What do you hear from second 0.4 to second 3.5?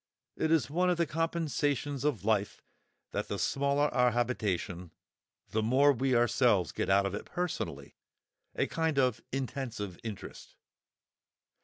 is one of the compensations of life that the